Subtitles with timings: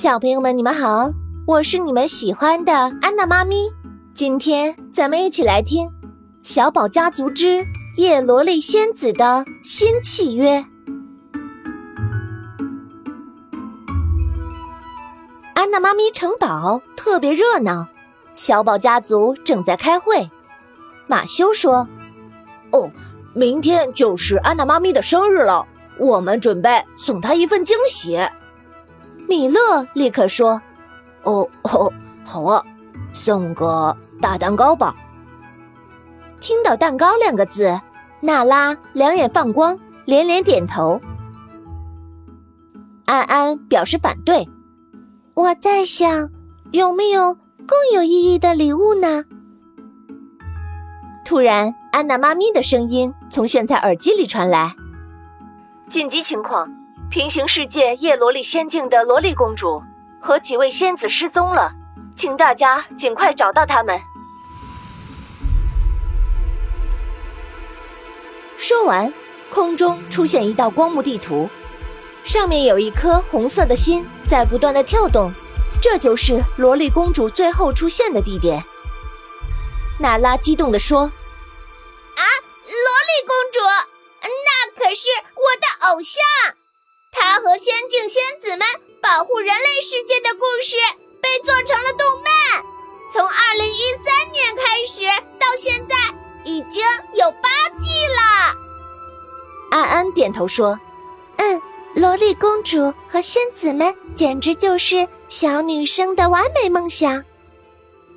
[0.00, 1.10] 小朋友们，你们好，
[1.44, 3.68] 我是你们喜欢的安娜妈咪。
[4.14, 5.88] 今天咱们一起来听
[6.44, 7.64] 《小宝家族之
[7.96, 10.60] 叶罗丽仙子的新契约》。
[15.54, 17.88] 安娜妈咪城堡特别热闹，
[18.36, 20.30] 小宝家族正在开会。
[21.08, 21.88] 马修说
[22.70, 22.88] ：“哦，
[23.34, 25.66] 明天就是安娜妈咪的生日了，
[25.98, 28.16] 我们准备送她一份惊喜。”
[29.28, 30.60] 米勒立刻说
[31.22, 31.92] ：“哦哦，
[32.24, 32.64] 好啊，
[33.12, 34.96] 送个大蛋糕吧。”
[36.40, 37.78] 听到“蛋糕”两个字，
[38.20, 40.98] 娜拉两眼放光，连连点头。
[43.04, 44.48] 安安表示反对
[45.34, 46.30] ：“我在想，
[46.72, 47.34] 有没有
[47.66, 49.24] 更有意义的礼物呢？”
[51.22, 54.74] 突然，安娜妈咪的声音从炫彩耳机里传来
[55.90, 56.66] ：“紧急情况！”
[57.10, 59.82] 平行世界叶罗丽仙境的萝莉公主
[60.20, 61.72] 和几位仙子失踪了，
[62.14, 63.98] 请大家尽快找到他们。
[68.58, 69.10] 说完，
[69.50, 71.48] 空中出现一道光幕地图，
[72.24, 75.32] 上面有一颗红色的心在不断的跳动，
[75.80, 78.62] 这就是萝莉公主最后出现的地点。
[79.98, 81.00] 娜拉激动地说
[82.16, 82.22] ：“啊，
[82.66, 83.60] 萝莉公主，
[84.20, 86.20] 那可是我的偶像！”
[87.20, 88.66] 他和仙境仙子们
[89.00, 90.76] 保护人类世界的故事
[91.20, 92.62] 被做成了动漫，
[93.12, 95.04] 从二零一三年开始
[95.38, 95.96] 到现在
[96.44, 96.82] 已经
[97.14, 98.54] 有八季了。
[99.70, 100.78] 安安点头说
[101.36, 101.60] ：“嗯，
[101.94, 107.24] 萝莉公主和仙子们简直就是小女生的完美梦想。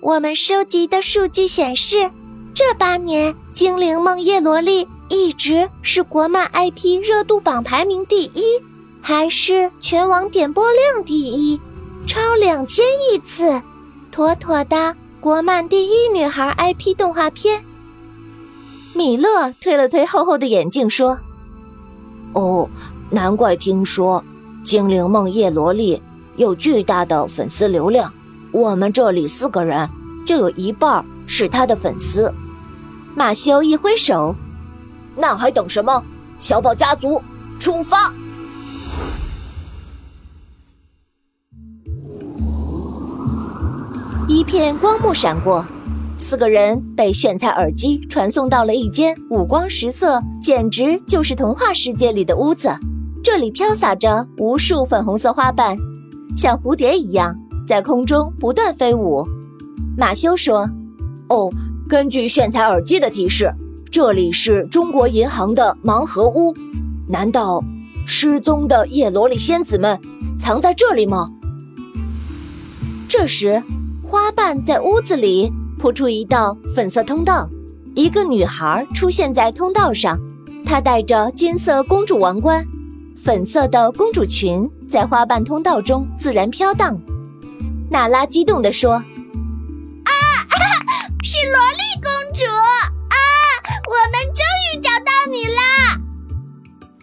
[0.00, 2.10] 我们收集的数据显示，
[2.54, 8.62] 这八年《精灵梦叶罗丽》一直是国漫 IP 热度榜排名第一。”
[9.04, 11.60] 还是全网点播量第一，
[12.06, 13.60] 超两千亿次，
[14.12, 17.64] 妥妥的国漫第一女孩 IP 动画片。
[18.94, 21.18] 米勒推了推厚厚的眼镜说
[22.32, 22.70] ：“哦，
[23.10, 24.22] 难怪听说
[24.64, 25.96] 《精灵梦叶罗丽》
[26.36, 28.14] 有巨大的粉丝流量，
[28.52, 29.90] 我们这里四个人
[30.24, 32.32] 就有一半是他的粉丝。”
[33.16, 34.32] 马修一挥手
[35.16, 36.04] ：“那还等什么？
[36.38, 37.20] 小宝家族
[37.58, 38.14] 出发！”
[44.28, 45.64] 一片光幕闪过，
[46.16, 52.72] 四个人被炫彩耳机传送到了一间五光十色、简直就是童话世界里的屋子。
[53.22, 55.76] 这里飘洒着无数粉红色花瓣，
[56.36, 59.26] 像蝴蝶一样在空中不断飞舞。
[59.98, 60.70] 马修说
[61.28, 61.50] ：“哦，
[61.88, 63.52] 根据炫彩耳机的提示，
[63.90, 66.54] 这里是中国银行的盲盒屋。
[67.08, 67.62] 难道
[68.06, 70.00] 失踪的叶罗丽仙子们
[70.38, 71.28] 藏在这里吗？”
[73.08, 73.60] 这时。
[74.12, 77.48] 花瓣在屋子里铺出一道粉色通道，
[77.94, 80.20] 一个女孩出现在通道上，
[80.66, 82.62] 她戴着金色公主王冠，
[83.24, 86.94] 粉色的公主裙在花瓣通道中自然飘荡。
[87.90, 88.92] 娜拉激动地说
[90.04, 90.12] ：“啊，
[91.22, 92.76] 是萝莉公主啊！
[93.88, 95.98] 我们终于找到你啦！”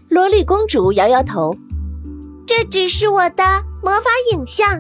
[0.10, 1.58] 萝莉公主摇摇头
[2.46, 3.44] ：“这只是我的
[3.82, 4.80] 魔法影像，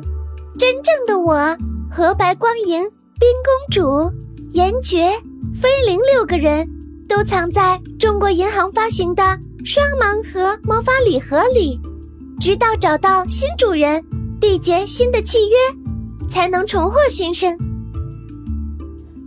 [0.59, 1.57] 真正的我。”
[1.99, 2.81] 和白光莹、
[3.19, 4.09] 冰公主、
[4.51, 5.11] 颜爵、
[5.53, 6.65] 菲灵六个人
[7.09, 9.21] 都藏在中国银行发行的
[9.65, 11.77] 双盲盒魔法礼盒里，
[12.39, 14.01] 直到找到新主人，
[14.39, 15.57] 缔结新的契约，
[16.29, 17.57] 才能重获新生。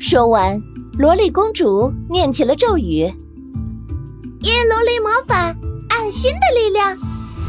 [0.01, 0.59] 说完，
[0.99, 3.01] 萝莉公主念起了咒语
[4.41, 5.55] ：“叶罗丽魔法，
[5.91, 6.97] 爱心的力量，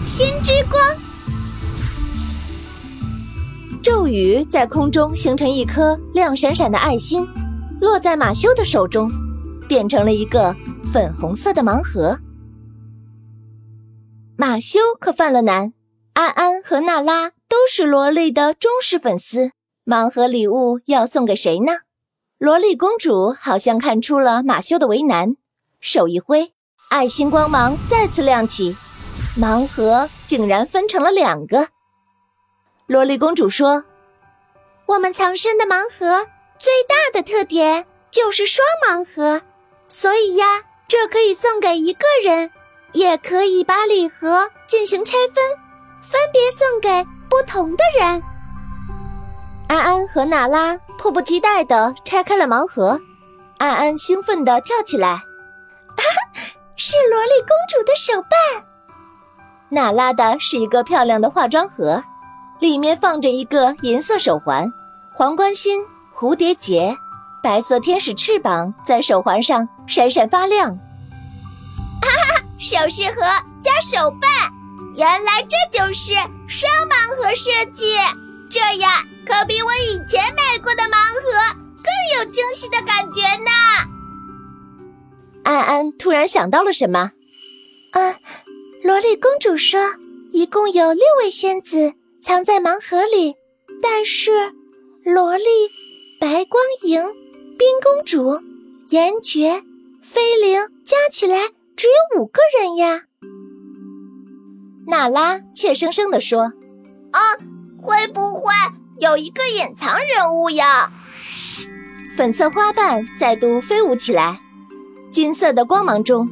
[0.04, 0.82] 心之光。”
[3.84, 7.28] 咒语在空中形成一颗亮闪闪的爱心，
[7.82, 9.12] 落在马修的手中，
[9.68, 10.56] 变成了一个
[10.94, 12.18] 粉红色的盲盒。
[14.38, 15.74] 马修可犯了难，
[16.14, 19.52] 安安和娜拉都是萝莉的忠实粉丝，
[19.86, 21.80] 盲盒礼物要送给谁呢？
[22.38, 25.36] 萝莉公主好像看出了马修的为难，
[25.82, 26.54] 手一挥，
[26.90, 28.78] 爱心光芒再次亮起，
[29.38, 31.68] 盲盒竟然分成了两个。
[32.86, 33.86] 萝莉公主说
[34.88, 36.28] ：“我们藏身的盲盒
[36.60, 39.42] 最大的特点就是双盲盒，
[39.88, 40.46] 所以呀，
[40.90, 42.52] 这可以送给一个人，
[42.92, 45.44] 也可以把礼盒进行拆分，
[46.02, 48.22] 分别送给不同的人。”
[49.70, 53.00] 安安和娜拉迫不及待地拆开了盲盒，
[53.60, 55.22] 安安兴奋地跳起来
[56.76, 58.66] ：“是萝莉公主的手办！”
[59.72, 62.04] 娜拉的是一个漂亮的化妆盒。
[62.60, 64.72] 里面放着一个银色手环，
[65.14, 65.82] 皇冠心、
[66.16, 66.96] 蝴蝶结、
[67.42, 70.70] 白色天使翅膀在手环上闪闪发亮。
[70.70, 73.22] 哈哈，首饰盒
[73.62, 74.30] 加手办，
[74.96, 76.14] 原来这就是
[76.48, 77.96] 双盲盒设计，
[78.50, 78.92] 这样
[79.26, 83.52] 可比我以前买过的盲盒更有惊喜的感觉呢。
[85.44, 87.12] 安安突然想到了什么，
[87.92, 88.16] 嗯，
[88.84, 89.82] 萝莉公主说，
[90.32, 91.94] 一共有六位仙子
[92.24, 93.36] 藏在盲盒里，
[93.82, 94.32] 但是
[95.04, 95.44] 萝莉、
[96.22, 97.04] 白光莹、
[97.58, 98.40] 冰公主、
[98.88, 99.62] 颜爵、
[100.02, 103.02] 菲灵加起来只有五个人呀。
[104.88, 106.54] 娜拉怯生生地说
[107.12, 107.20] ：“啊，
[107.82, 108.54] 会不会
[109.00, 110.94] 有一个隐藏人物呀？”
[112.16, 114.40] 粉色花瓣再度飞舞起来。
[115.12, 116.30] 金色的光芒中，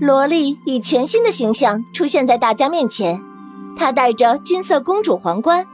[0.00, 3.22] 萝莉以全新的形象出现在大家面前。
[3.80, 5.66] 她戴着金色公主皇冠，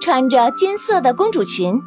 [0.00, 1.80] 穿着金色的公主裙，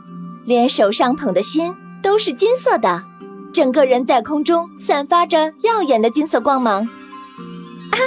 [0.45, 3.03] 连手上捧的心都是金色的，
[3.51, 6.83] 整个人在空中散发着耀眼的金色光芒。
[6.83, 7.99] 啊！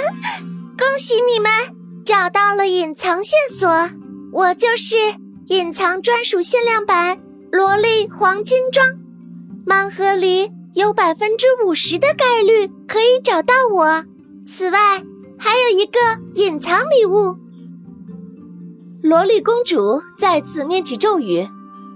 [0.75, 1.51] 恭喜你们
[2.03, 3.69] 找到了隐藏线索，
[4.31, 4.95] 我就是
[5.45, 7.21] 隐藏专属限量版
[7.51, 8.87] 萝莉黄金装，
[9.67, 10.49] 盲盒里。
[10.73, 14.05] 有百分之五十的概率可以找到我。
[14.47, 15.03] 此外，
[15.37, 15.99] 还有一个
[16.33, 17.37] 隐藏礼物。
[19.03, 21.49] 萝莉公主再次念起咒语，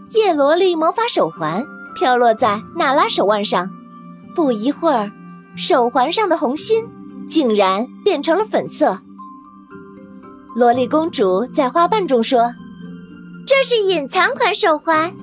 [0.10, 1.64] 叶萝莉魔法手环
[1.94, 3.70] 飘落在娜拉手腕上。
[4.34, 5.12] 不一会儿，
[5.56, 6.84] 手环上的红心
[7.28, 9.02] 竟然变成了粉色。
[10.56, 12.52] 萝莉公主在花瓣中说
[13.46, 15.14] ：“这是隐藏款手环，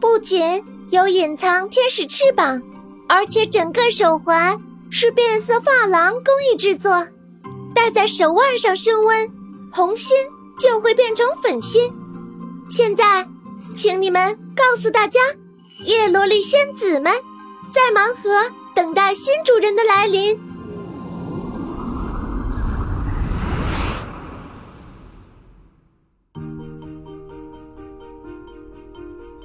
[0.00, 2.60] 不仅有隐藏天使翅膀。”
[3.08, 4.58] 而且整个手环
[4.90, 7.06] 是变色珐琅工艺制作，
[7.74, 9.30] 戴在手腕上升温，
[9.70, 10.16] 红心
[10.62, 11.92] 就会变成粉心。
[12.70, 13.26] 现在，
[13.74, 15.18] 请你们告诉大家，
[15.84, 17.12] 叶罗丽仙子们
[17.72, 20.38] 在盲盒等待新主人的来临。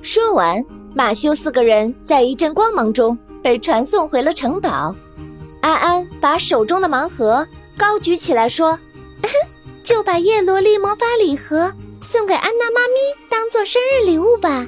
[0.03, 3.17] 说完，马修四个人在一阵光芒中。
[3.43, 4.93] 被传送回了城堡，
[5.61, 7.47] 安安把手中的盲盒
[7.77, 8.77] 高举起来说
[9.87, 14.67] ：“就把叶罗丽魔法礼盒送给安娜妈咪当做生日礼物吧。”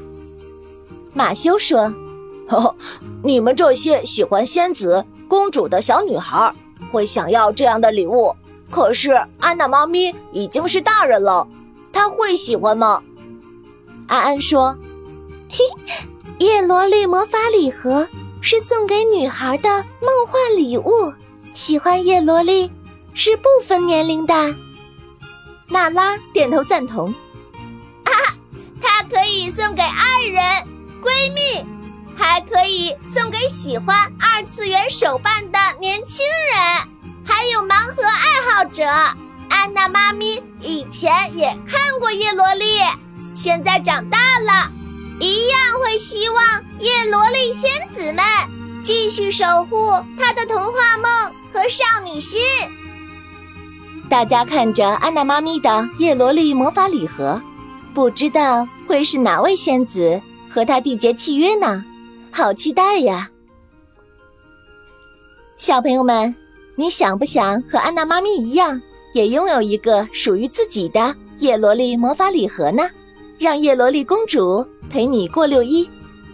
[1.13, 1.93] 马修说
[2.47, 2.73] ：“呵，
[3.21, 6.55] 你们这些喜欢仙子公主的小女孩
[6.89, 8.33] 会想要这样的礼物，
[8.71, 9.11] 可是
[9.41, 11.45] 安娜妈咪已经是大人了，
[11.91, 13.03] 她会喜欢吗？”
[14.07, 14.77] 安安说
[15.51, 15.65] ：“嘿，
[16.39, 18.07] 叶罗丽魔法礼盒。”
[18.41, 19.69] 是送给女孩的
[19.99, 21.13] 梦幻礼物，
[21.53, 22.71] 喜欢叶罗丽
[23.13, 24.55] 是不分年龄的。
[25.69, 27.13] 娜拉点头赞同。
[28.03, 28.11] 啊，
[28.81, 30.43] 它可以送给爱人、
[31.01, 31.65] 闺蜜，
[32.17, 36.89] 还可以送给喜欢二次元手办的年轻人，
[37.23, 38.83] 还有盲盒爱好者。
[39.49, 42.79] 安娜妈咪以前也看过叶罗丽，
[43.33, 44.71] 现在长大了。
[45.19, 48.23] 一样会希望叶罗丽仙子们
[48.81, 52.39] 继续守护她的童话梦和少女心。
[54.09, 57.39] 大家看着安娜妈咪的叶罗丽魔法礼盒，
[57.93, 61.85] 不知道会是哪位仙子和她缔结契约呢？
[62.31, 63.29] 好期待呀！
[65.57, 66.35] 小朋友们，
[66.75, 68.81] 你想不想和安娜妈咪一样，
[69.13, 72.89] 也拥有一个属于自己的叶罗丽魔法礼盒呢？
[73.37, 74.65] 让叶罗丽公主。
[74.89, 75.87] 陪你过六一，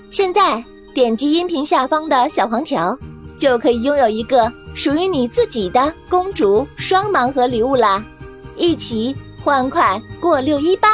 [0.09, 0.63] 现在
[0.93, 2.97] 点击音频下方的小黄条，
[3.37, 8.05] 就可以拥有一个属于你自己的公主双盲盒礼物啦！
[8.57, 10.89] 一起欢快过六一吧！